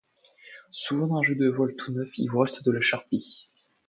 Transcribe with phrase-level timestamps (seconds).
[0.71, 3.47] Souvent d’un jeu de voiles tout neuf il vous reste de la charpie.